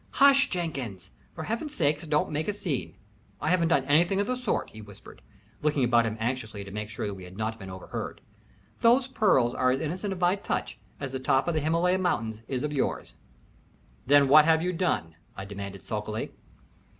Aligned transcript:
"Hush, 0.13 0.49
Jenkins! 0.49 1.11
For 1.35 1.43
Heaven's 1.43 1.75
sake 1.75 2.09
don't 2.09 2.31
make 2.31 2.47
a 2.47 2.53
scene. 2.53 2.95
I 3.39 3.51
haven't 3.51 3.67
done 3.67 3.85
anything 3.85 4.19
of 4.19 4.25
the 4.25 4.35
sort," 4.35 4.71
he 4.71 4.81
whispered, 4.81 5.21
looking 5.61 5.83
about 5.83 6.07
him 6.07 6.17
anxiously 6.19 6.63
to 6.63 6.71
make 6.71 6.89
sure 6.89 7.05
that 7.05 7.13
we 7.13 7.23
had 7.25 7.37
not 7.37 7.59
been 7.59 7.69
overheard. 7.69 8.19
"Those 8.79 9.07
pearls 9.07 9.53
are 9.53 9.69
as 9.69 9.79
innocent 9.79 10.11
of 10.11 10.19
my 10.19 10.37
touch 10.37 10.79
as 10.99 11.11
the 11.11 11.19
top 11.19 11.47
of 11.47 11.53
the 11.53 11.59
Himalaya 11.59 11.99
Mountains 11.99 12.41
is 12.47 12.63
of 12.63 12.73
yours." 12.73 13.13
"Then 14.07 14.27
what 14.27 14.45
have 14.45 14.63
you 14.63 14.73
done?" 14.73 15.13
I 15.37 15.45
demanded, 15.45 15.83
sulkily. 15.85 16.31